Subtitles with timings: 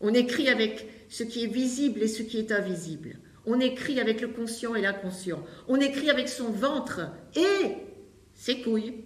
[0.00, 3.18] On écrit avec ce qui est visible et ce qui est invisible.
[3.46, 5.42] On écrit avec le conscient et l'inconscient.
[5.68, 7.00] On écrit avec son ventre
[7.34, 7.76] et
[8.34, 9.04] ses couilles.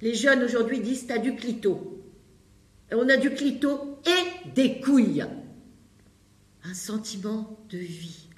[0.00, 2.02] Les jeunes aujourd'hui disent t'as du clito.
[2.92, 5.24] On a du clito et des couilles.
[6.64, 8.29] Un sentiment de vie.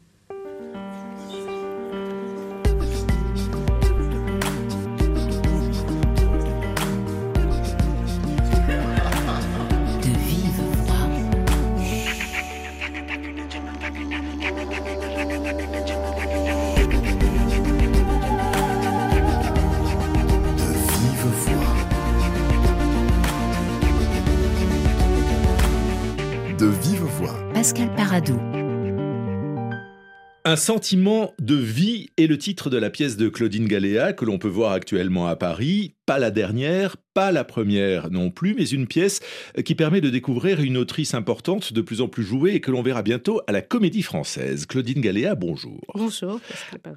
[30.45, 34.39] Un sentiment de vie est le titre de la pièce de Claudine Galéa que l'on
[34.39, 35.95] peut voir actuellement à Paris.
[36.05, 39.21] Pas la dernière, pas la première non plus, mais une pièce
[39.65, 42.83] qui permet de découvrir une autrice importante, de plus en plus jouée et que l'on
[42.83, 44.67] verra bientôt à la Comédie Française.
[44.67, 45.81] Claudine Galéa, bonjour.
[45.95, 46.41] Bonjour.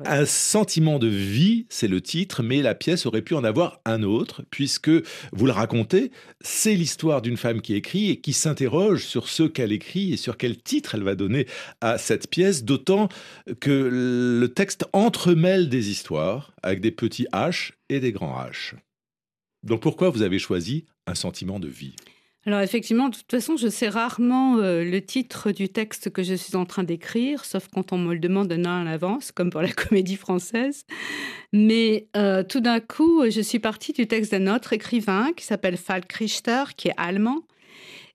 [0.05, 4.01] Un sentiment de vie, c'est le titre, mais la pièce aurait pu en avoir un
[4.01, 4.89] autre, puisque
[5.33, 9.71] vous le racontez, c'est l'histoire d'une femme qui écrit et qui s'interroge sur ce qu'elle
[9.71, 11.45] écrit et sur quel titre elle va donner
[11.81, 13.09] à cette pièce, d'autant
[13.59, 18.75] que le texte entremêle des histoires avec des petits H et des grands H.
[19.63, 21.95] Donc pourquoi vous avez choisi un sentiment de vie?
[22.47, 26.35] Alors effectivement, de toute façon, je sais rarement euh, le titre du texte que je
[26.35, 29.49] suis en train d'écrire, sauf quand on me le demande un an à l'avance, comme
[29.49, 30.85] pour la comédie française.
[31.51, 35.75] Mais euh, tout d'un coup, je suis partie du texte d'un autre écrivain qui s'appelle
[35.75, 37.41] Falk Richter, qui est allemand,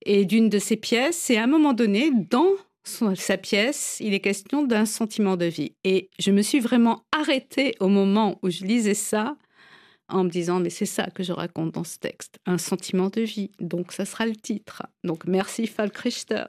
[0.06, 1.28] et d'une de ses pièces.
[1.30, 2.54] Et à un moment donné, dans
[2.84, 5.72] sa pièce, il est question d'un sentiment de vie.
[5.82, 9.36] Et je me suis vraiment arrêtée au moment où je lisais ça
[10.10, 13.22] en me disant mais c'est ça que je raconte dans ce texte, un sentiment de
[13.22, 13.50] vie.
[13.60, 14.82] Donc ça sera le titre.
[15.04, 16.44] Donc merci Falk Richter.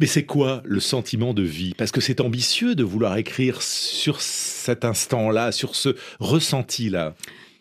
[0.00, 1.74] Mais c'est quoi le sentiment de vie?
[1.76, 7.14] Parce que c'est ambitieux de vouloir écrire sur cet instant-là, sur ce ressenti-là.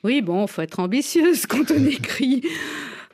[0.03, 2.41] Oui, bon, faut être ambitieuse quand on écrit.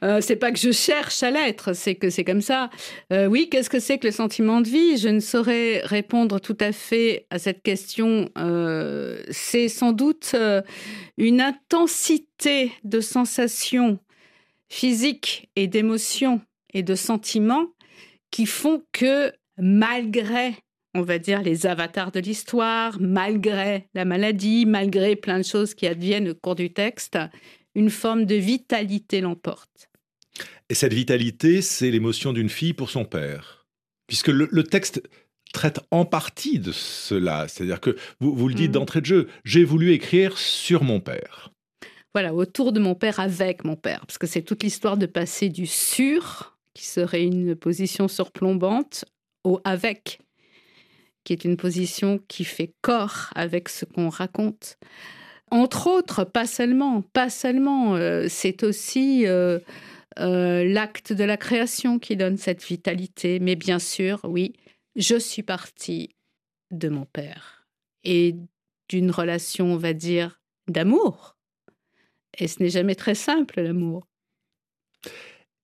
[0.03, 2.69] Euh, c'est pas que je cherche à l'être, c'est que c'est comme ça.
[3.11, 4.97] Euh, oui, qu'est-ce que c'est que le sentiment de vie?
[4.97, 8.29] Je ne saurais répondre tout à fait à cette question.
[8.37, 10.35] Euh, c'est sans doute
[11.17, 13.99] une intensité de sensations
[14.69, 16.41] physiques et d'émotions
[16.73, 17.67] et de sentiments
[18.31, 20.53] qui font que malgré
[20.97, 25.85] on va dire, les avatars de l'histoire, malgré la maladie, malgré plein de choses qui
[25.87, 27.19] adviennent au cours du texte,
[27.77, 29.89] une forme de vitalité l'emporte.
[30.69, 33.67] Et cette vitalité, c'est l'émotion d'une fille pour son père.
[34.07, 35.03] Puisque le, texte
[35.53, 37.47] traite en partie de cela.
[37.47, 38.73] C'est-à-dire que vous, vous le dites mm.
[38.73, 41.51] d'entrée de jeu, j'ai voulu écrire sur mon père.
[42.15, 44.05] Voilà, autour de mon père, avec mon père.
[44.07, 49.05] Parce que c'est toute l'histoire de passer du sur, qui serait une position surplombante,
[49.43, 50.19] au avec,
[51.23, 54.79] qui est une position qui fait corps avec ce qu'on raconte.
[55.49, 59.59] Entre autres, pas seulement, pas seulement, euh, c'est aussi euh,
[60.19, 63.39] euh, l'acte de la création qui donne cette vitalité.
[63.39, 64.53] Mais bien sûr, oui,
[64.95, 66.09] je suis partie
[66.71, 67.65] de mon père
[68.03, 68.35] et
[68.89, 71.37] d'une relation, on va dire, d'amour.
[72.37, 74.05] Et ce n'est jamais très simple, l'amour.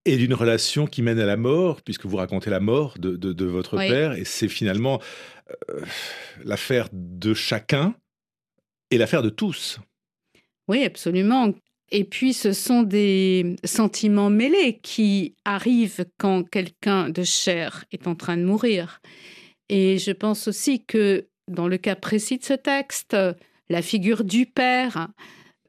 [0.06, 3.78] Et d'une relation qui mène à la mort, puisque vous racontez la mort de, votre
[3.78, 5.02] père, et c'est finalement
[6.44, 7.96] l'affaire de chacun,
[8.98, 9.80] l'affaire de tous.
[10.68, 11.54] Oui, absolument.
[11.92, 18.16] Et puis, ce sont des sentiments mêlés qui arrivent quand quelqu'un de cher est en
[18.16, 19.00] train de mourir.
[19.70, 23.16] Et je pense aussi que dans le cas précis de ce texte,
[23.70, 25.09] la figure du père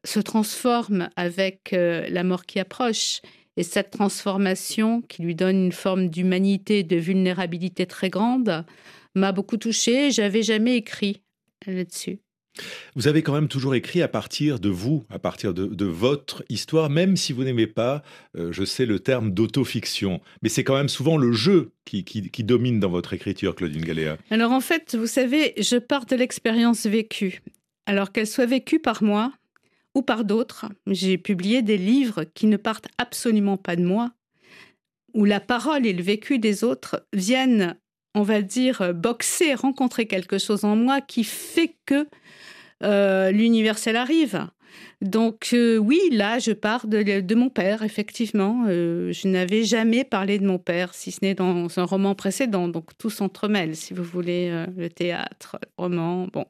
[0.04, 3.20] se transforme avec euh, la mort qui approche.
[3.56, 8.64] Et cette transformation, qui lui donne une forme d'humanité, de vulnérabilité très grande,
[9.14, 10.10] m'a beaucoup touchée.
[10.10, 11.22] J'avais jamais écrit
[11.66, 12.23] là-dessus.
[12.94, 16.90] Vous avez quand même toujours écrit à partir de vous, à partir de, votre histoire,
[16.90, 18.02] même si vous n'aimez pas,
[18.36, 20.20] euh, je sais, le terme d'autofiction.
[20.42, 22.04] Mais c'est quand même souvent le jeu qui,
[22.44, 24.16] domine dans votre écriture, Claudine Galéa.
[24.30, 27.42] Alors en fait, vous savez, je pars de l'expérience vécue.
[27.86, 29.32] Alors qu'elle soit vécue par moi
[29.94, 34.12] ou par d'autres, j'ai publié des livres qui ne partent absolument pas de moi,
[35.12, 37.76] où la parole et le vécu des autres viennent,
[38.14, 42.06] on va dire, boxer, rencontrer quelque chose en moi qui fait que
[42.82, 44.46] euh, l'universel arrive.
[45.00, 48.64] Donc euh, oui, là, je pars de, mon père, effectivement.
[48.68, 52.68] Euh, je n'avais jamais parlé de mon père, si ce n'est dans un roman précédent.
[52.68, 56.28] Donc tout s'entremêle, si vous voulez, le théâtre, le roman.
[56.32, 56.46] Bon,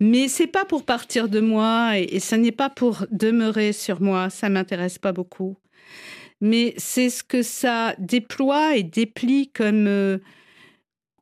[0.00, 4.00] mais c'est pas pour partir de moi et, et ce n'est pas pour demeurer sur
[4.00, 4.30] moi.
[4.30, 5.56] Ça m'intéresse pas beaucoup.
[6.42, 10.18] mais c'est ce que ça déploie et déplie comme euh,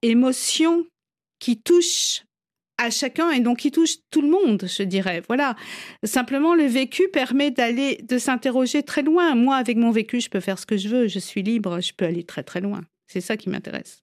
[0.03, 0.87] émotion
[1.39, 2.25] qui touche
[2.79, 5.23] à chacun et donc qui touche tout le monde, je dirais.
[5.29, 5.55] Voilà.
[6.03, 9.35] Simplement, le vécu permet d'aller, de s'interroger très loin.
[9.35, 11.07] Moi, avec mon vécu, je peux faire ce que je veux.
[11.07, 11.81] Je suis libre.
[11.81, 12.83] Je peux aller très très loin.
[13.07, 14.03] C'est ça qui m'intéresse.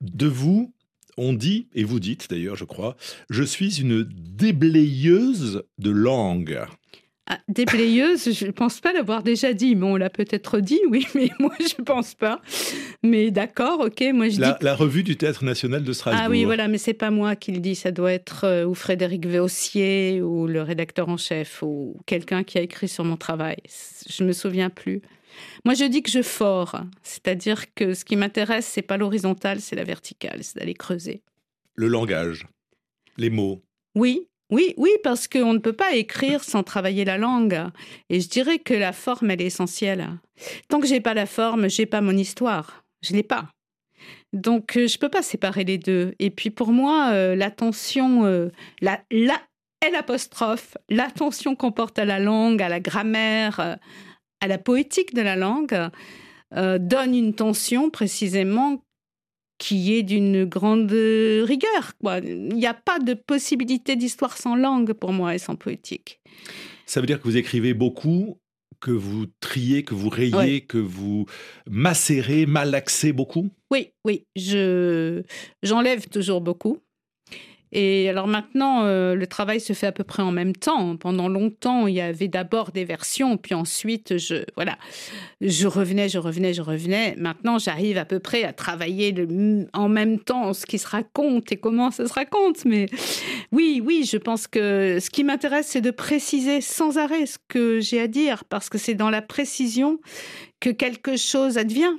[0.00, 0.72] De vous,
[1.16, 2.96] on dit, et vous dites d'ailleurs, je crois,
[3.28, 6.60] je suis une déblayeuse de langue.
[7.32, 9.74] Ah, déblayeuse, je ne pense pas l'avoir déjà dit.
[9.74, 12.42] mais on l'a peut-être dit, oui, mais moi, je ne pense pas.
[13.02, 14.04] Mais d'accord, ok.
[14.12, 14.64] Moi, je la, dis...
[14.64, 16.22] la revue du Théâtre National de Strasbourg.
[16.26, 17.74] Ah oui, voilà, mais c'est pas moi qui le dis.
[17.74, 22.58] Ça doit être euh, ou Frédéric Véossier ou le rédacteur en chef ou quelqu'un qui
[22.58, 23.56] a écrit sur mon travail.
[24.08, 25.00] Je me souviens plus.
[25.64, 29.76] Moi, je dis que je fore, c'est-à-dire que ce qui m'intéresse, c'est pas l'horizontal, c'est
[29.76, 31.22] la verticale, c'est d'aller creuser.
[31.74, 32.46] Le langage,
[33.16, 33.62] les mots.
[33.94, 37.58] Oui, oui, oui, parce qu'on ne peut pas écrire sans travailler la langue.
[38.10, 40.06] Et je dirais que la forme, elle est essentielle.
[40.68, 42.84] Tant que j'ai pas la forme, j'ai pas mon histoire.
[43.00, 43.48] Je l'ai pas.
[44.34, 46.14] Donc, euh, je peux pas séparer les deux.
[46.18, 48.50] Et puis, pour moi, euh, l'attention, euh,
[48.82, 49.00] la,
[50.90, 53.78] l'attention qu'on porte à la langue, à la grammaire,
[54.40, 55.88] à la poétique de la langue,
[56.54, 58.82] donne une tension précisément
[59.58, 61.92] qui est d'une grande rigueur.
[62.22, 66.20] Il n'y a pas de possibilité d'histoire sans langue pour moi et sans poétique.
[66.86, 68.38] Ça veut dire que vous écrivez beaucoup,
[68.80, 71.26] que vous triez, que vous rayez, que vous
[71.70, 73.48] macérez, malaxez beaucoup?
[73.70, 74.26] Oui, oui.
[74.36, 75.22] Je,
[75.62, 76.78] j'enlève toujours beaucoup.
[77.72, 80.96] Et alors maintenant, euh, le travail se fait à peu près en même temps.
[80.96, 84.76] Pendant longtemps, il y avait d'abord des versions, puis ensuite, je voilà,
[85.40, 87.14] je revenais, je revenais, je revenais.
[87.16, 89.14] Maintenant, j'arrive à peu près à travailler
[89.72, 92.64] en même temps ce qui se raconte et comment ça se raconte.
[92.66, 92.86] Mais
[93.52, 97.80] oui, oui, je pense que ce qui m'intéresse, c'est de préciser sans arrêt ce que
[97.80, 99.98] j'ai à dire, parce que c'est dans la précision
[100.60, 101.96] que quelque chose advient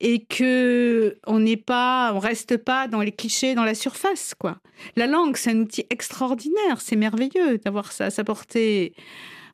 [0.00, 4.58] et que on n'est pas, on reste pas dans les clichés, dans la surface, quoi.
[4.96, 8.94] La langue, c'est un outil extraordinaire, c'est merveilleux d'avoir ça à sa portée.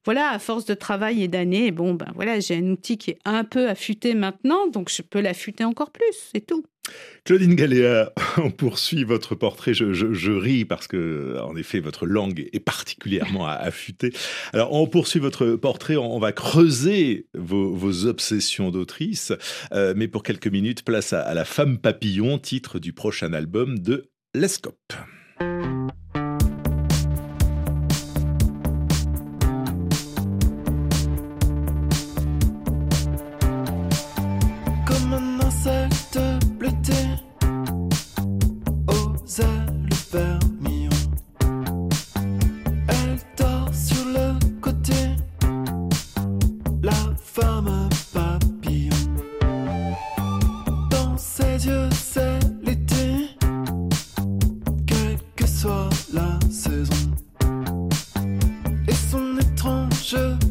[0.04, 3.18] Voilà, à force de travail et d'années, bon, ben voilà, j'ai un outil qui est
[3.24, 6.64] un peu affûté maintenant, donc je peux l'affûter encore plus, c'est tout.
[7.24, 9.72] Claudine Galéa, on poursuit votre portrait.
[9.72, 14.12] Je, ris parce que, en effet, votre langue est particulièrement affûtée.
[14.52, 15.96] Alors, on poursuit votre portrait.
[15.96, 19.32] On, va creuser vos, obsessions d'autrice.
[19.72, 23.78] Euh, mais pour quelques minutes, place à, à La femme papillon, titre du prochain album
[23.78, 24.92] de Lescope.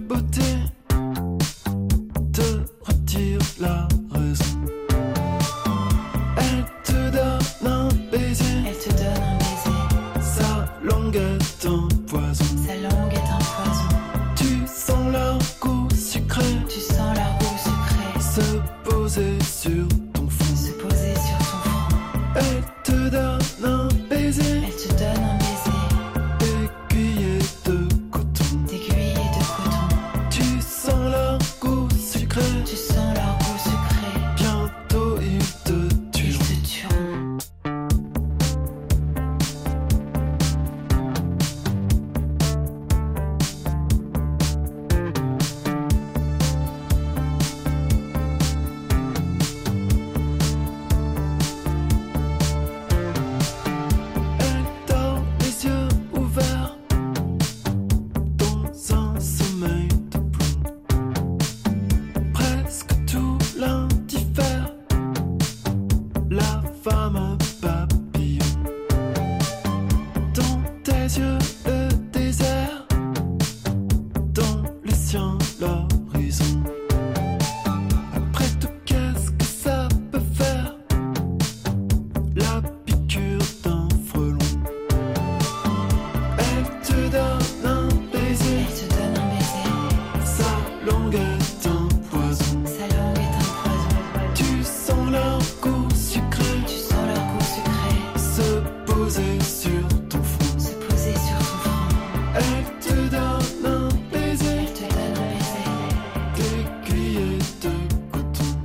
[0.08, 0.63] beauté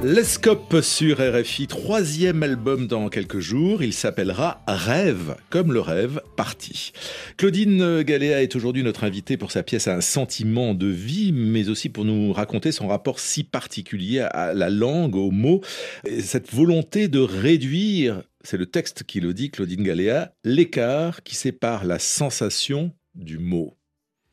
[0.00, 3.82] Lescope sur RFI, troisième album dans quelques jours.
[3.82, 6.92] Il s'appellera Rêve, comme le rêve parti.
[7.36, 11.88] Claudine Galéa est aujourd'hui notre invitée pour sa pièce Un sentiment de vie, mais aussi
[11.88, 15.62] pour nous raconter son rapport si particulier à la langue, aux mots,
[16.06, 21.34] et cette volonté de réduire, c'est le texte qui le dit, Claudine Galéa, l'écart qui
[21.34, 23.76] sépare la sensation du mot.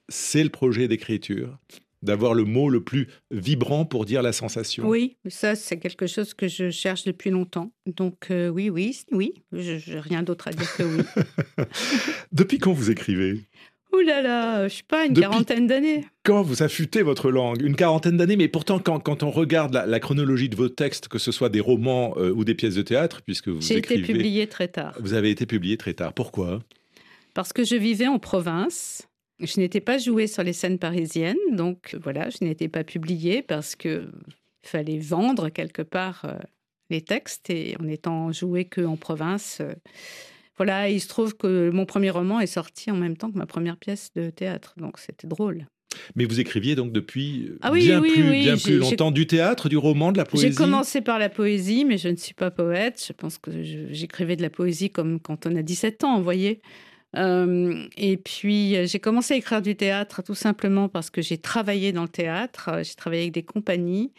[0.10, 1.58] C'est le projet d'écriture
[2.06, 4.88] d'avoir le mot le plus vibrant pour dire la sensation.
[4.88, 7.72] Oui, ça c'est quelque chose que je cherche depuis longtemps.
[7.86, 11.04] Donc euh, oui, oui, oui, je n'ai rien d'autre à dire que oui.
[12.32, 13.42] depuis quand vous écrivez?
[13.94, 16.06] Ouh là là, je sais pas, une quarantaine d'années.
[16.24, 17.62] Quand vous affûtez votre langue?
[17.62, 21.18] Une quarantaine d'années, mais pourtant quand, quand on regarde la, chronologie de vos textes, que
[21.18, 24.48] ce soit des romans euh, ou des pièces de théâtre, puisque vous J'ai été publié
[24.48, 24.96] très tard.
[25.00, 26.14] Vous avez été publié très tard.
[26.14, 26.62] Pourquoi?
[27.34, 29.08] Parce que je vivais en province
[29.40, 33.76] je n'étais pas jouée sur les scènes parisiennes, donc voilà, je n'étais pas publiée parce
[33.76, 34.10] que
[34.64, 36.38] fallait vendre quelque part euh,
[36.90, 39.60] les textes et en étant jouée qu'en province.
[39.62, 39.74] Euh,
[40.58, 43.46] voilà, il se trouve que mon premier roman est sorti en même temps que ma
[43.46, 45.68] première pièce de théâtre, donc c'était drôle.
[46.16, 50.12] Mais vous écriviez donc depuis ah bien, plus, bien plus longtemps du théâtre, du roman,
[50.12, 50.50] de la poésie?
[50.50, 53.04] J'ai commencé par la poésie, mais je ne suis pas poète.
[53.06, 56.62] Je pense que j'écrivais de la poésie comme quand on a 17 ans, vous voyez.
[57.16, 61.38] Euh, et puis, euh, j'ai commencé à écrire du théâtre tout simplement parce que j'ai
[61.38, 64.14] travaillé dans le théâtre, euh, j'ai travaillé avec des compagnies.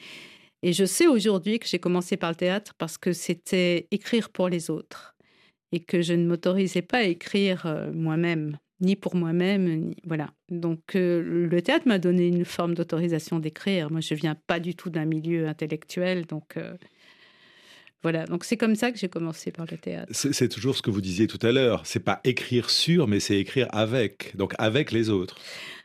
[0.62, 4.48] Et je sais aujourd'hui que j'ai commencé par le théâtre parce que c'était écrire pour
[4.48, 5.14] les autres
[5.72, 10.32] et que je ne m'autorisais pas à écrire moi-même, ni pour moi-même, ni voilà.
[10.48, 13.90] Donc le théâtre m'a donné une forme d'autorisation d'écrire.
[13.90, 16.56] Moi, je viens pas du tout d'un milieu intellectuel, donc
[18.06, 20.12] voilà, donc c'est comme ça que j'ai commencé par le théâtre.
[20.12, 21.84] C'est toujours ce que vous disiez tout à l'heure.
[21.84, 25.36] C'est pas écrire sur, mais c'est écrire avec, donc avec les autres.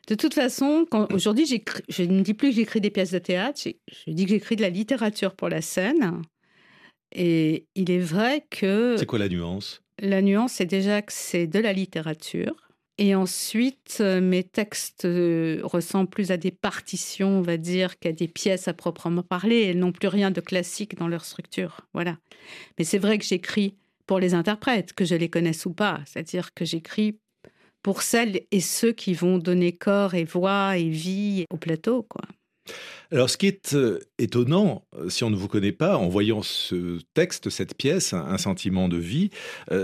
[0.08, 1.48] De toute façon, aujourd'hui,
[1.90, 4.62] je ne dis plus que j'écris des pièces de théâtre, je dis que j'écris de
[4.62, 6.22] la littérature pour la scène.
[7.12, 8.98] Et il est vrai que.
[9.00, 9.82] C'est quoi la nuance?
[9.98, 12.56] La nuance, c'est déjà que c'est de la littérature.
[13.02, 18.12] Et ensuite, euh, mes textes euh, ressemblent plus à des partitions, on va dire, qu'à
[18.12, 19.62] des pièces à proprement parler.
[19.62, 21.82] Elles n'ont plus rien de classique dans leur structure.
[21.96, 22.20] Voilà.
[22.78, 23.74] Mais c'est vrai que j'écris
[24.06, 26.02] pour les interprètes, que je les connaisse ou pas.
[26.06, 27.18] C'est-à-dire que j'écris
[27.82, 32.22] pour celles et ceux qui vont donner corps et voix et vie au plateau, quoi.
[33.10, 37.00] Alors, ce qui est euh, étonnant, si on ne vous connaît pas, en voyant ce
[37.16, 39.32] texte, cette pièce, Un sentiment de vie,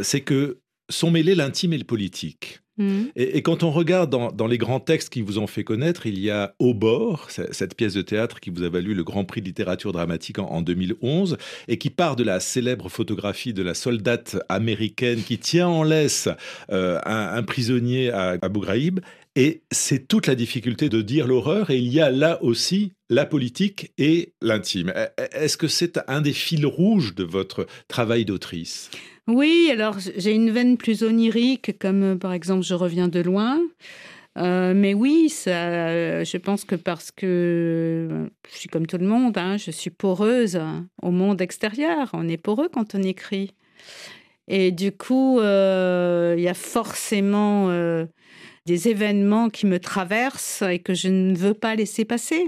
[0.04, 0.60] c'est que
[0.90, 2.62] sont mêlés l'intime et le politique.
[2.78, 3.06] Mmh.
[3.16, 6.30] Et, quand on regarde dans, les grands textes qui vous ont fait connaître, il y
[6.30, 9.48] a Au bord, cette pièce de théâtre qui vous a valu le Grand Prix de
[9.48, 15.22] littérature dramatique en, 2011 et qui part de la célèbre photographie de la soldate américaine
[15.24, 16.30] qui tient en laisse
[16.72, 19.00] euh, un, prisonnier à Abu Ghraib.
[19.36, 23.24] Et c'est toute la difficulté de dire l'horreur, et il y a là aussi la
[23.24, 24.92] politique et l'intime.
[24.96, 28.90] E, e, est-ce que c'est un des fils rouges de votre travail d'autrice?
[29.28, 33.60] Oui, alors j'ai une veine plus onirique, comme euh, par exemple Je reviens de loin.
[34.38, 39.38] Euh, mais oui, ça, je pense que parce que je suis comme tout le monde,
[39.38, 40.60] hein, je suis poreuse
[41.02, 42.10] au monde extérieur.
[42.14, 43.56] On est poreux quand on écrit.
[44.48, 47.70] Et du coup, euh, il y a forcément
[48.68, 52.46] des événements qui me traversent et que je ne veux pas laisser passer.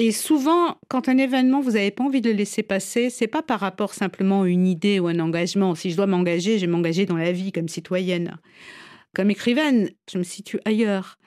[0.00, 3.42] Et souvent, quand un événement, vous n'avez pas envie de le laisser passer, c'est pas
[3.42, 5.74] par rapport simplement à une idée ou un engagement.
[5.74, 8.38] Si je dois m'engager, je vais m'engager dans la vie comme citoyenne.
[9.12, 11.18] Comme écrivaine, je me situe ailleurs.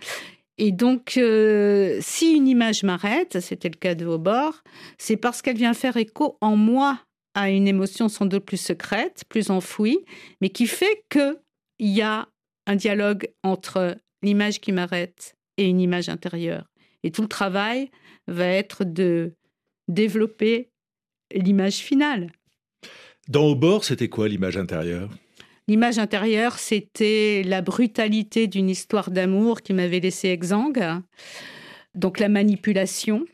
[0.57, 4.63] Et donc, euh, si une image m'arrête, c'était le cas de Aubord,
[4.97, 6.97] c'est parce qu'elle vient faire écho en moi
[7.33, 9.99] à une émotion sans doute plus secrète, plus enfouie,
[10.39, 11.35] mais qui fait qu'il
[11.79, 12.29] y a
[12.67, 16.70] un dialogue entre l'image qui m'arrête et une image intérieure.
[17.03, 17.89] Et tout le travail
[18.27, 19.33] va être de
[19.87, 20.69] développer
[21.33, 22.31] l'image finale.
[23.27, 25.09] Dans Au bord, c'était quoi l'image intérieure?
[25.67, 30.83] L'image intérieure, c'était la brutalité d'une histoire d'amour qui m'avait laissé exsangue,
[31.95, 33.25] donc la manipulation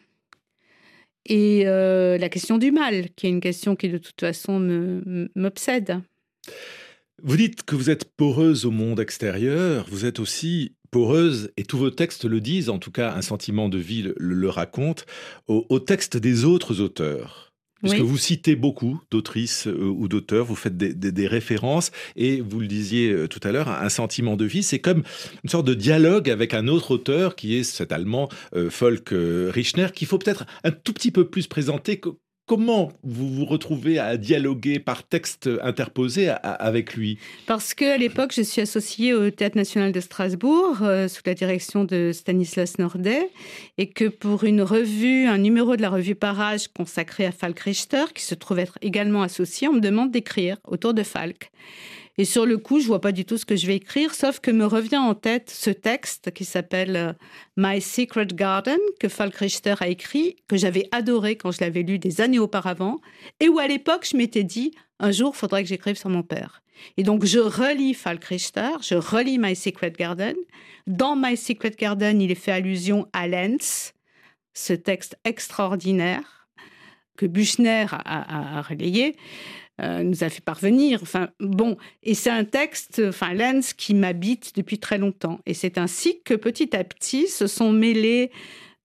[1.26, 4.60] et euh, la question du mal, qui est une question qui de toute façon
[5.36, 6.02] m'obsède.
[7.24, 11.78] Vous dites que vous êtes poreuse au monde extérieur, vous êtes aussi poreuse, et tous
[11.78, 15.06] vos textes le disent, en tout cas un sentiment de vie le, raconte,
[15.48, 17.54] au, texte des autres auteurs.
[17.82, 22.68] Puisque vous citez beaucoup d'autrices euh, ou d'auteurs, vous faites des, références, et vous le
[22.68, 25.04] disiez euh, tout à l'heure, un sentiment de vie, c'est comme
[25.44, 29.88] une sorte de dialogue avec un autre auteur qui est cet allemand euh, Volk Richner,
[29.94, 32.00] qu'il faut peut-être un tout petit peu plus présenter
[32.48, 37.20] comment vous vous retrouvez à dialoguer par texte interposé avec lui?
[37.46, 41.84] Parce qu'à l'époque, je suis associée au Théâtre national de Strasbourg euh, sous la direction
[41.84, 43.30] de Stanislas Nordet
[43.78, 48.06] et que pour une revue, un numéro de la revue Parage consacré à Falk Richter,
[48.16, 51.52] qui se trouve être également associé, on me demande d'écrire autour de Falk.
[52.20, 54.40] Et sur le coup, je vois pas du tout ce que je vais écrire, sauf
[54.40, 57.14] que me revient en tête ce texte qui s'appelle euh,
[57.58, 62.00] My Secret Garden que Falk Richter a écrit, que j'avais adoré quand je l'avais lu
[62.00, 63.00] des années auparavant,
[63.40, 66.24] et où à l'époque je m'étais dit un jour, il faudrait que j'écrive sur mon
[66.24, 66.64] père.
[66.98, 70.36] Et donc je relis Falk Richter, je relis My Secret Garden.
[70.88, 73.94] Dans My Secret Garden, il est fait allusion à Lenz,
[74.54, 76.48] ce texte extraordinaire
[77.16, 79.16] que Buchner a relayé.
[79.80, 81.00] Euh, nous a fait parvenir.
[81.04, 85.40] Enfin, bon, et c'est un texte, enfin, Lenz, qui m'habite depuis très longtemps.
[85.46, 88.32] Et c'est ainsi que petit à petit se sont mêlés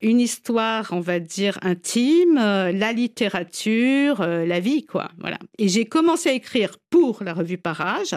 [0.02, 5.10] une histoire, on va dire, intime, euh, la littérature, euh, la vie, quoi.
[5.18, 5.38] Voilà.
[5.58, 8.14] Et j'ai commencé à écrire pour la revue Parage.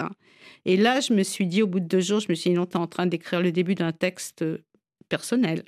[0.66, 2.56] Et là, je me suis dit, au bout de deux jours, je me suis dit,
[2.56, 4.44] non, en train d'écrire le début d'un texte
[5.08, 5.64] personnel.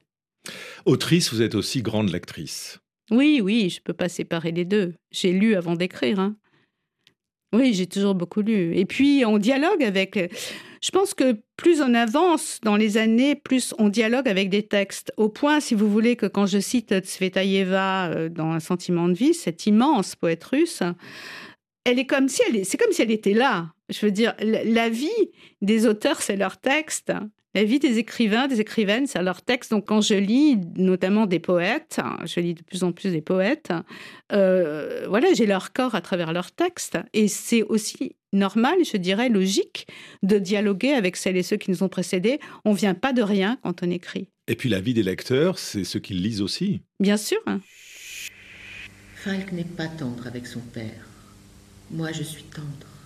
[0.86, 2.80] Autrice, vous êtes aussi grande lectrice.
[3.12, 4.96] Oui, oui, je ne peux pas séparer les deux.
[5.12, 6.20] J'ai lu avant d'écrire.
[6.20, 6.36] Hein.
[7.54, 8.76] Oui, j'ai toujours beaucoup lu.
[8.76, 10.18] Et puis, on dialogue avec.
[10.82, 15.12] Je pense que plus on avance dans les années, plus on dialogue avec des textes.
[15.18, 19.14] Au point, si vous voulez, que quand je cite Tsvetaeva euh, dans Un sentiment de
[19.14, 20.84] vie, cette immense poète russe,
[21.86, 23.72] elle est comme si elle c'est comme si elle était là.
[23.90, 25.08] Je veux dire, la vie
[25.62, 27.14] des auteurs, c'est leur texte
[27.56, 29.72] la vie des écrivains, des écrivaines, c'est leur texte.
[29.72, 33.72] Donc quand je lis notamment des poètes, je lis de plus en plus des poètes,
[34.32, 36.98] euh, voilà, j'ai leur corps à travers leurs textes.
[37.14, 39.88] Et c'est aussi normal, je dirais, logique
[40.24, 42.40] de dialoguer avec celles et ceux qui nous ont précédés.
[42.66, 44.30] On vient pas de rien quand on écrit.
[44.48, 46.82] Et puis la vie des lecteurs, c'est ceux qui lisent aussi.
[47.00, 47.40] Bien sûr.
[49.16, 51.08] Falk n'est pas tendre avec son père.
[51.92, 52.97] Moi, je suis tendre.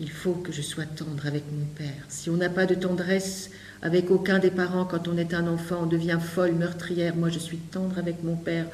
[0.00, 2.04] Il faut que je sois tendre avec mon père.
[2.08, 5.82] Si on n'a pas de tendresse avec aucun des parents quand on est un enfant,
[5.82, 7.14] on devient folle, meurtrière.
[7.14, 8.66] Moi, je suis tendre avec mon père,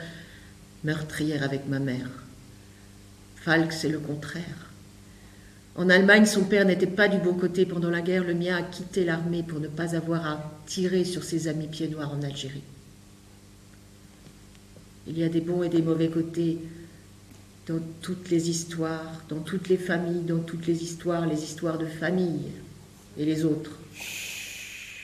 [0.82, 2.08] meurtrière avec ma mère.
[3.36, 4.70] Falk, c'est le contraire.
[5.76, 8.24] En Allemagne, son père n'était pas du bon côté pendant la guerre.
[8.24, 11.88] Le mien a quitté l'armée pour ne pas avoir à tirer sur ses amis pieds
[11.88, 12.62] noirs en Algérie.
[15.06, 16.58] Il y a des bons et des mauvais côtés
[17.66, 21.86] dans toutes les histoires, dans toutes les familles, dans toutes les histoires, les histoires de
[21.86, 22.50] famille
[23.18, 23.78] et les autres.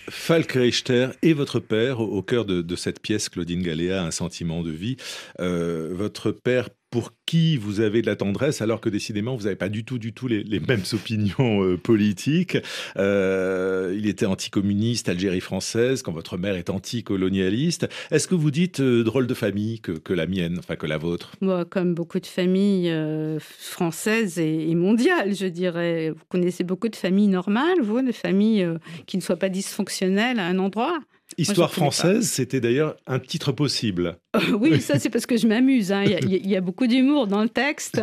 [0.08, 4.70] Falk Richter et votre père au cœur de, cette pièce, Claudine Galéa, Un sentiment de
[4.70, 4.96] vie.
[5.40, 9.56] Euh, votre père pour qui vous avez de la tendresse, alors que décidément, vous n'avez
[9.56, 12.56] pas du tout, du tout les, mêmes opinions euh, politiques.
[12.96, 17.86] Euh, il était anticommuniste, Algérie française, quand votre mère est anticolonialiste.
[18.10, 21.32] Est-ce que vous dites euh, drôle de famille que, la mienne, enfin que la vôtre?
[21.42, 22.90] Moi, Comme beaucoup de familles
[23.40, 26.08] françaises et, mondiales, je dirais.
[26.16, 28.66] Vous connaissez beaucoup de familles normales, vous, de familles
[29.04, 30.98] qui ne soient pas dysfonctionnelles à un endroit?
[31.38, 34.18] Histoire française, c'était d'ailleurs un titre possible.
[34.58, 35.92] oui, ça c'est parce que je m'amuse.
[35.92, 36.04] Hein.
[36.04, 38.00] Il, y a beaucoup d'humour dans le texte.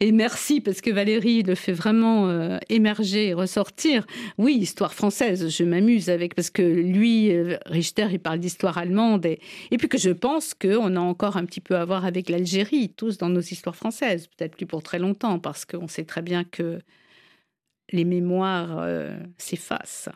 [0.00, 4.06] Et merci parce que Valérie le fait vraiment euh, émerger et ressortir.
[4.38, 9.26] Oui, histoire française, je m'amuse avec parce que lui, euh, Richter, il parle d'histoire allemande
[9.26, 9.40] et,
[9.70, 12.92] et, puis que je pense qu'on a encore un petit peu à voir avec l'Algérie,
[12.96, 14.28] tous dans nos histoires françaises.
[14.28, 16.78] Peut-être plus pour très longtemps parce qu'on sait très bien que
[17.92, 20.08] les mémoires euh, s'effacent.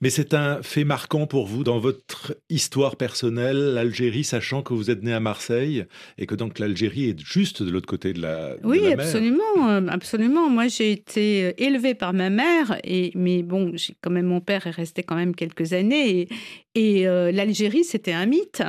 [0.00, 4.90] Mais c'est un fait marquant pour vous dans votre histoire personnelle, l'Algérie, sachant que vous
[4.90, 5.84] êtes né à Marseille
[6.18, 10.48] et que donc l'Algérie est juste de l'autre côté de la, oui, absolument, euh, absolument.
[10.48, 14.66] Moi, j'ai été euh, élevée par ma mère, et mais bon, quand même mon père
[14.66, 16.28] est resté quand même quelques années,
[16.74, 18.62] et, l'Algérie, c'était un mythe.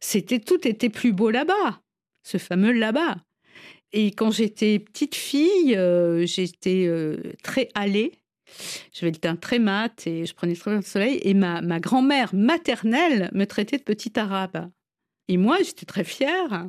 [0.00, 1.80] C'était tout était plus beau là-bas,
[2.22, 3.16] ce fameux là-bas.
[3.92, 8.12] Et quand j'étais petite fille, euh, j'étais euh, très allée.
[8.92, 11.20] J'avais le teint très mat et je prenais très bien le soleil.
[11.22, 14.70] Et ma, ma grand-mère maternelle me traitait de petite arabe.
[15.28, 16.68] Et moi, j'étais très fière.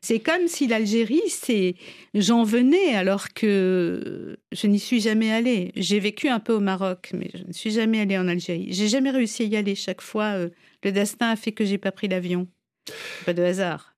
[0.00, 1.74] C'est comme si l'Algérie, c'est
[2.14, 5.72] j'en venais alors que je n'y suis jamais allée.
[5.76, 8.68] J'ai vécu un peu au Maroc, mais je ne suis jamais allée en Algérie.
[8.70, 9.74] J'ai jamais réussi à y aller.
[9.74, 10.48] Chaque fois, euh,
[10.82, 12.48] le destin a fait que j'ai pas pris l'avion.
[13.26, 13.94] Pas de hasard.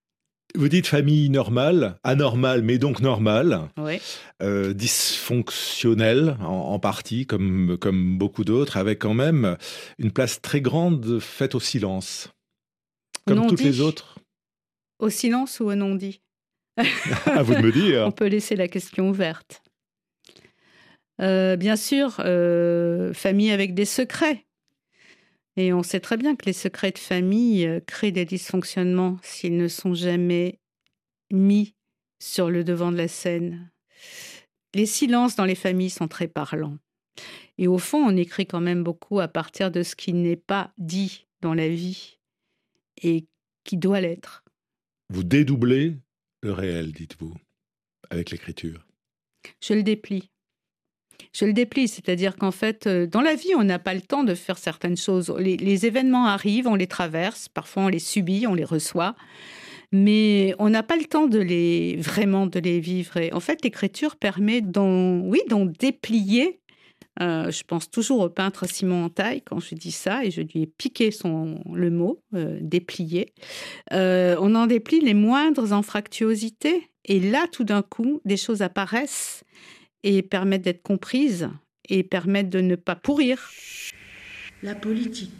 [0.54, 4.00] Vous dites famille normale, anormale, mais donc normale, oui.
[4.42, 9.56] euh, dysfonctionnelle en, partie, comme, comme beaucoup d'autres, avec quand même
[9.98, 12.28] une place très grande faite au silence,
[13.26, 14.18] comme toutes les autres.
[14.98, 16.20] Au silence ou au non-dit?
[17.26, 18.02] À vous de me dire.
[18.06, 19.62] On peut laisser la question ouverte.
[21.20, 24.46] Euh, bien sûr, euh, famille avec des secrets.
[25.56, 29.56] Et on sait très bien que les secrets de famille euh, créent des dysfonctionnements s'ils
[29.56, 30.58] ne sont jamais
[31.30, 31.74] mis
[32.18, 33.70] sur le devant de la scène.
[34.74, 36.78] Les silences dans les familles sont très parlants.
[37.58, 40.72] Et au fond, on écrit quand même beaucoup à partir de ce qui n'est pas
[40.78, 42.18] dit dans la vie
[43.02, 43.26] et
[43.64, 44.44] qui doit l'être.
[45.10, 45.98] Vous dédoublez
[46.42, 47.34] le réel, dites-vous,
[48.10, 48.86] avec l'écriture.
[49.60, 50.32] Je le déplie.
[51.32, 54.24] Je le déplie, c'est-à-dire qu'en fait, euh, dans la vie, on n'a pas le temps
[54.24, 55.35] de faire certaines choses.
[55.38, 59.14] Les, événements arrivent, on les traverse, parfois on les subit, on les reçoit,
[59.90, 63.16] mais on n'a pas le temps de les vraiment de les vivre.
[63.16, 66.58] Et en fait, l'écriture permet d'en, oui, d'en déplier
[67.20, 70.62] euh, je pense toujours au peintre Simon Antaille quand je dis ça, et je lui
[70.62, 73.35] ai piqué son, le mot, euh, déplier.
[73.90, 79.44] On en déplie les moindres anfractuosités, et là, tout d'un coup, des choses apparaissent
[80.04, 81.48] et permettent d'être comprises
[81.88, 83.50] et permettent de ne pas pourrir.
[84.62, 85.30] La politique.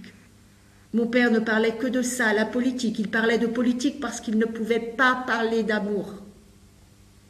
[0.94, 2.98] Mon père ne parlait que de ça, la politique.
[2.98, 6.14] Il parlait de politique parce qu'il ne pouvait pas parler d'amour.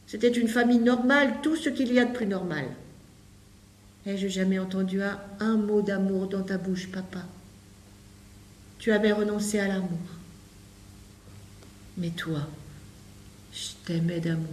[0.07, 2.65] C'était une famille normale, tout ce qu'il y a de plus normal.
[4.05, 7.21] Ai-je jamais entendu un, mot d'amour dans ta bouche, papa
[8.79, 9.89] Tu avais renoncé à l'amour.
[11.97, 12.49] Mais toi,
[13.53, 14.49] je t'aimais d'amour.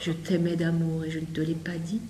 [0.00, 2.00] Je t'aimais d'amour et je ne te l'ai pas dit.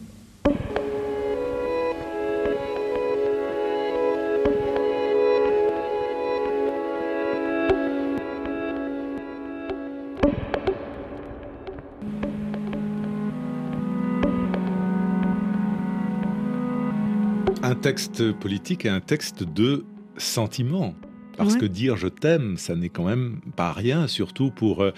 [17.63, 19.85] un texte politique et un texte de
[20.17, 20.95] sentiment.
[21.37, 24.93] Parce que dire je t'aime, ça n'est quand même pas rien, surtout pour euh,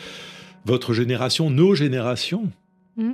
[0.65, 2.51] votre génération, nos générations.
[2.97, 3.13] Mm.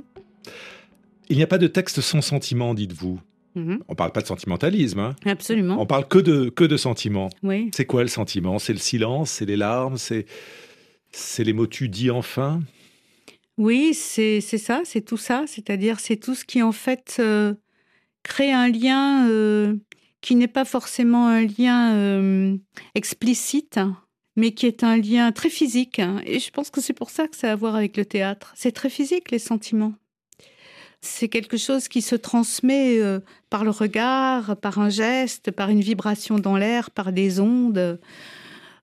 [1.29, 3.19] Il n'y a pas de texte sans sentiment, dites-vous.
[3.55, 3.79] Mm-hmm.
[3.87, 4.99] On ne parle pas de sentimentalisme.
[4.99, 5.15] Hein.
[5.25, 5.79] Absolument.
[5.79, 7.29] On parle que de, que de sentiment.
[7.43, 7.69] Oui.
[7.73, 8.59] C'est quoi le sentiment?
[8.59, 10.25] C'est le silence, c'est les larmes, c'est,
[11.11, 12.61] c'est les mots tu dis enfin?
[13.57, 15.43] Oui, c'est, ça, c'est tout ça.
[15.45, 17.53] C'est-à-dire, c'est tout ce qui en fait euh,
[18.23, 19.75] créer un lien euh,
[20.21, 22.55] qui n'est pas forcément un lien euh,
[22.95, 23.79] explicite,
[24.39, 26.01] mais qui est un lien très physique.
[26.25, 28.53] Et je pense que c'est pour ça que ça a à voir avec le théâtre.
[28.55, 29.93] C'est très physique, les sentiments.
[31.01, 35.81] C'est quelque chose qui se transmet euh, par le regard, par un geste, par une
[35.81, 37.99] vibration dans l'air, par des ondes.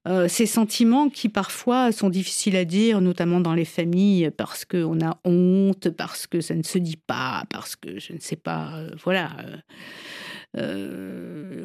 [0.09, 5.01] Euh, ces sentiments qui parfois sont difficiles à dire, notamment dans les familles, parce qu'on
[5.01, 8.77] a honte, parce que ça ne se dit pas, parce que je ne sais pas,
[8.77, 9.31] euh, voilà.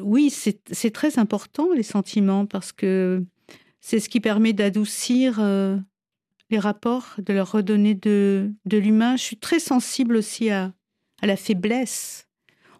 [0.02, 3.24] Oui, c'est très important les sentiments parce que
[3.82, 5.38] c'est ce qui permet d'adoucir
[6.48, 9.16] les rapports, de leur redonner de, l'humain.
[9.16, 10.72] Je suis très sensible aussi à,
[11.20, 12.28] à la faiblesse.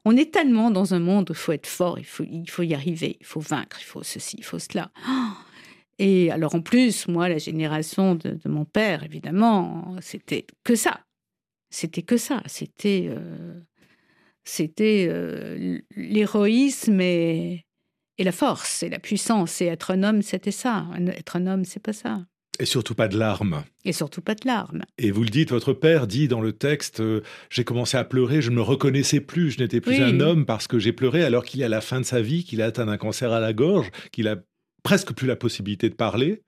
[0.04, 2.24] On est tellement dans un monde où il faut être fort, il faut,
[2.62, 4.90] y arriver, il faut vaincre, il faut ceci, il faut cela.
[5.98, 11.04] Et alors en plus, moi, la génération de, mon père, évidemment, c'était que ça.
[11.70, 12.42] C'était que ça.
[12.46, 13.60] C'était euh,
[14.80, 17.64] euh, l'héroïsme et,
[18.18, 19.60] et la force et la puissance.
[19.60, 20.86] Et être un homme, c'était ça.
[21.08, 22.20] Être un homme, c'est pas ça.
[22.58, 23.64] Et surtout pas de larmes.
[23.84, 24.82] Et surtout pas de larmes.
[24.98, 28.42] Et vous le dites, votre père dit dans le texte euh, J'ai commencé à pleurer,
[28.42, 31.44] je ne me reconnaissais plus, je n'étais plus un homme parce que j'ai pleuré alors
[31.44, 33.52] qu'il est à la fin de sa vie, qu'il a atteint un cancer à la
[33.52, 34.36] gorge, qu'il a
[34.82, 36.42] presque plus la possibilité de parler.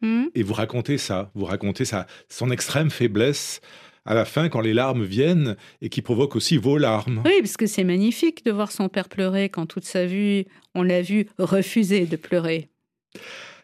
[0.00, 0.26] Hmm.
[0.34, 3.60] Et vous racontez ça, vous racontez ça, son extrême faiblesse
[4.04, 7.22] à la fin quand les larmes viennent et qui provoquent aussi vos larmes.
[7.24, 10.82] Oui, parce que c'est magnifique de voir son père pleurer quand toute sa vie, on
[10.82, 12.68] l'a vu refuser de pleurer.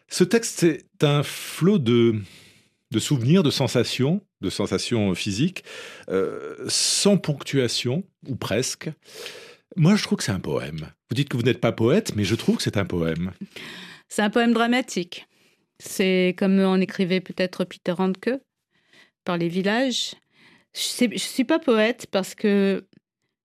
[0.09, 2.15] Ce texte, c'est un flot de,
[2.91, 5.63] de souvenirs, de sensations, de sensations physiques,
[6.09, 8.89] euh, sans ponctuation, ou presque.
[9.75, 10.87] Moi, je trouve que c'est un poème.
[11.09, 13.31] Vous dites que vous n'êtes pas poète, mais je trouve que c'est un poème.
[14.07, 15.27] C'est un poème dramatique.
[15.79, 18.39] C'est comme en écrivait peut-être Peter Handke
[19.23, 20.15] par les villages.
[20.73, 22.87] Je ne suis pas poète parce que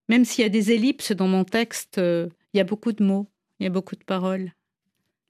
[0.09, 3.03] même s'il y a des ellipses dans mon texte, euh, il y a beaucoup de
[3.03, 4.51] mots, il y a beaucoup de paroles.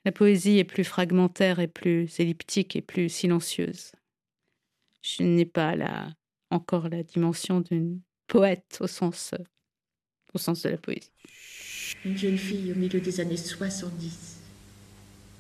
[0.06, 3.92] La poésie est plus fragmentaire et plus elliptique et plus silencieuse.
[5.02, 6.10] Je n'ai pas la,
[6.50, 9.34] encore la dimension d'une poète au sens,
[10.34, 11.12] au sens de la poésie.
[12.04, 14.34] Une jeune fille au milieu des années 70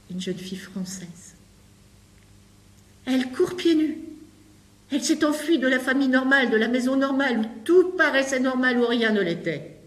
[0.09, 1.35] une jeune fille française.
[3.05, 3.97] Elle court pieds nus.
[4.93, 8.77] Elle s'est enfuie de la famille normale, de la maison normale, où tout paraissait normal,
[8.77, 9.79] où rien ne l'était.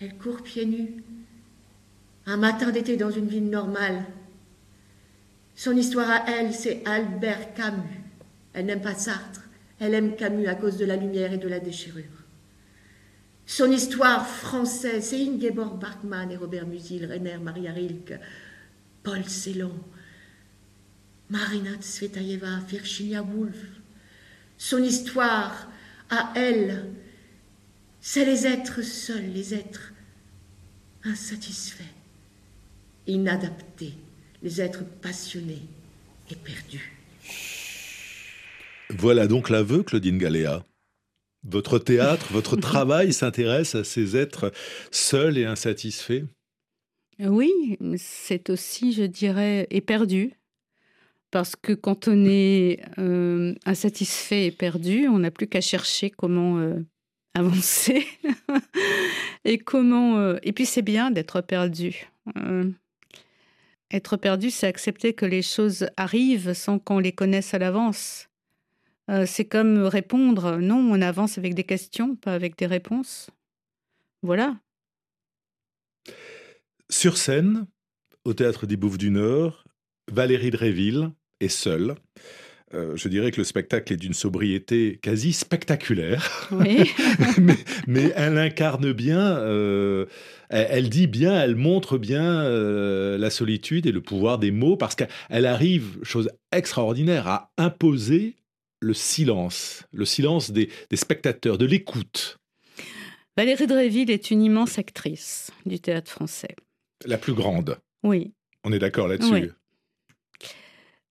[0.00, 1.04] Elle court pieds nus.
[2.26, 4.04] Un matin d'été dans une ville normale.
[5.54, 8.00] Son histoire à elle, c'est Albert Camus.
[8.52, 9.42] Elle n'aime pas Sartre.
[9.78, 12.02] Elle aime Camus à cause de la lumière et de la déchirure.
[13.46, 18.14] Son histoire française, c'est Ingeborg Bachmann et Robert Musil, Rainer Maria Rilke,
[19.04, 19.70] Paul Celan.
[21.30, 23.56] Marina Tsvetaeva, Virginia Woolf.
[24.58, 25.68] Son histoire,
[26.08, 26.86] à elle,
[28.00, 29.92] c'est les êtres seuls, les êtres
[31.04, 31.82] insatisfaits,
[33.06, 33.94] inadaptés,
[34.42, 35.62] les êtres passionnés
[36.30, 36.92] et perdus.
[38.90, 40.64] Voilà donc l'aveu, Claudine Galéa.
[41.42, 44.52] Votre théâtre, votre travail s'intéresse à ces êtres
[44.90, 46.24] seuls et insatisfaits?
[47.18, 50.34] Oui, c'est aussi, je dirais, éperdu.
[51.36, 56.56] Parce que quand on est euh, insatisfait et perdu, on n'a plus qu'à chercher comment
[56.56, 56.82] euh,
[57.34, 58.06] avancer
[59.44, 60.16] et comment.
[60.16, 62.08] Euh, et puis c'est bien d'être perdu.
[63.90, 68.30] être perdu, c'est accepter que les choses arrivent sans qu'on les connaisse à l'avance.
[69.26, 70.56] c'est comme répondre.
[70.56, 73.28] Non, on avance avec des questions, pas avec des réponses.
[74.22, 74.56] Voilà.
[76.88, 77.66] Sur scène,
[78.24, 79.64] au théâtre des Bouffes du Nord,
[80.10, 81.94] Valérie Dréville est seule.
[82.74, 86.48] Euh, je dirais que le spectacle est d'une sobriété quasi spectaculaire.
[86.50, 86.90] Oui.
[87.86, 90.06] mais, elle incarne bien, euh,
[90.48, 94.96] elle, dit bien, elle montre bien euh, la solitude et le pouvoir des mots, parce
[94.96, 98.34] qu'elle arrive, chose extraordinaire, à imposer
[98.80, 102.38] le silence, le silence des, des spectateurs, de l'écoute.
[103.36, 106.56] Valérie Dréville est une immense actrice du théâtre français.
[107.04, 107.78] La plus grande.
[108.02, 108.32] Oui.
[108.64, 109.32] On est d'accord là-dessus.
[109.32, 109.50] Oui.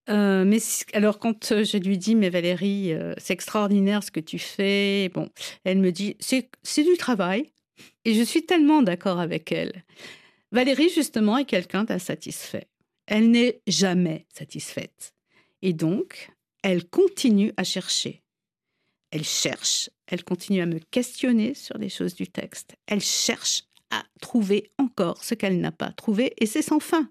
[0.09, 0.59] Euh, mais
[0.93, 5.09] alors quand euh, je lui dis mais Valérie euh, c'est extraordinaire ce que tu fais
[5.09, 5.31] bon
[5.63, 7.51] elle me dit c'est c'est du travail.
[8.05, 9.83] Et je suis tellement d'accord avec elle.
[10.51, 12.67] Valérie justement est quelqu'un d'insatisfait
[13.07, 15.13] elle n'est jamais satisfaite.
[15.61, 16.31] Et donc
[16.63, 18.23] elle continue à chercher.
[19.11, 19.89] Elle cherche.
[20.07, 22.75] Elle continue à me questionner sur les choses du texte.
[22.87, 27.09] Elle cherche à trouver encore ce qu'elle n'a pas trouvé et c'est sans fin.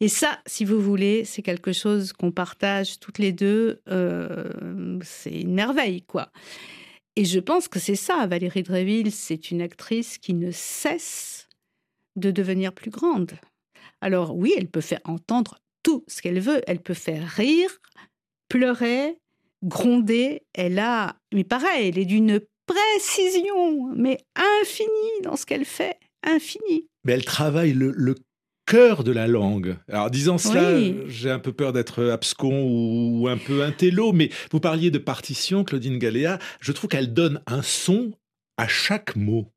[0.00, 3.80] Et ça, si vous voulez, c'est quelque chose qu'on partage toutes les deux.
[3.88, 6.30] Euh, c'est une merveille, quoi.
[7.16, 11.48] Et je pense que c'est ça, Valérie Dreville, c'est une actrice qui ne cesse
[12.16, 13.32] de devenir plus grande.
[14.00, 16.62] Alors oui, elle peut faire entendre tout ce qu'elle veut.
[16.66, 17.70] Elle peut faire rire,
[18.48, 19.18] pleurer,
[19.62, 20.42] gronder.
[20.54, 26.86] Elle a, mais pareil, elle est d'une précision, mais infinie dans ce qu'elle fait, infinie.
[27.04, 28.14] Mais elle travaille le,
[28.64, 29.76] cœur de la langue.
[29.88, 34.60] Alors, disant cela, j'ai un peu peur d'être abscon ou un peu intello, mais vous
[34.60, 36.38] parliez de partition, Claudine Galéa.
[36.60, 38.12] Je trouve qu'elle donne un son
[38.56, 39.48] à chaque mot.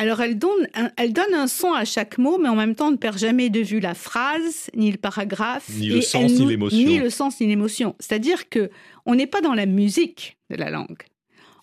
[0.00, 2.88] Alors, elle donne, un, elle donne un son à chaque mot, mais en même temps,
[2.88, 6.46] on ne perd jamais de vue la phrase, ni le paragraphe, ni le sens, ni
[6.46, 6.78] l'émotion.
[6.78, 7.94] Ni le sens, ni l'émotion.
[8.00, 8.70] C'est-à-dire que
[9.04, 11.02] on n'est pas dans la musique de la langue.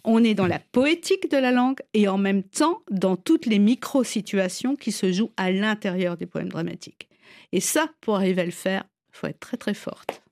[0.09, 3.59] On est dans la poétique de la langue et en même temps dans toutes les
[3.59, 7.09] micro-situations qui se jouent à l'intérieur des poèmes dramatiques.
[7.51, 10.23] Et ça, pour arriver à le faire, il faut être très très forte.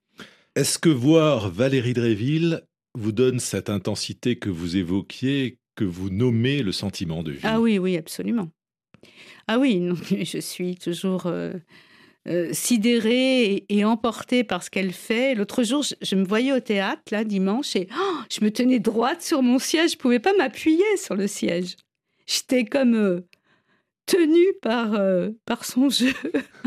[0.55, 2.61] Est-ce que voir Valérie Dréville
[2.93, 7.41] vous donne cette intensité que vous évoquiez, que vous nommez le sentiment de vie?
[7.43, 8.47] Ah oui, oui, absolument.
[9.49, 11.51] Ah oui, non, je suis toujours euh,
[12.27, 15.35] euh, sidérée et, emportée par ce qu'elle fait.
[15.35, 19.21] L'autre jour, je, me voyais au théâtre, là, dimanche, et oh, je me tenais droite
[19.21, 19.91] sur mon siège.
[19.91, 21.75] Je ne pouvais pas m'appuyer sur le siège.
[22.25, 23.27] J'étais comme euh,
[24.07, 26.13] tenue par, euh, par son jeu.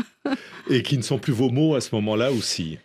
[0.69, 2.77] et qui ne sont plus vos mots à ce moment-là aussi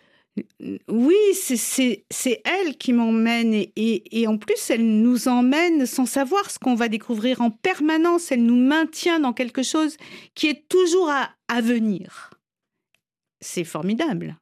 [0.89, 6.59] oui, c'est elle qui m'emmène et, et, en plus elle nous emmène sans savoir ce
[6.59, 8.33] qu'on va découvrir en permanence.
[8.33, 9.95] Elle nous maintient dans quelque chose
[10.33, 12.34] qui est toujours à, à venir
[13.41, 14.37] c'est formidable.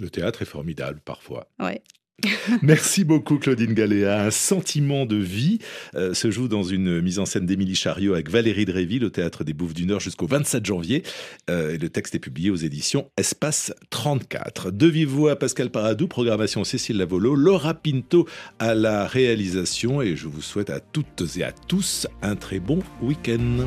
[0.00, 1.48] Le théâtre est formidable parfois.
[1.60, 1.82] Ouais.
[2.62, 4.22] Merci beaucoup Claudine Galéa.
[4.22, 5.58] Un sentiment de vie
[5.94, 9.44] euh, se joue dans une mise en scène d'Émilie Chariot avec Valérie Dréville au Théâtre
[9.44, 11.02] des Bouffes du Nord jusqu'au 27 janvier.
[11.50, 14.70] Euh, et le texte est publié aux éditions Espace 34.
[14.70, 20.28] De vive voix Pascal Paradou, programmation Cécile Lavolo, Laura Pinto à la réalisation et je
[20.28, 23.66] vous souhaite à toutes et à tous un très bon week-end.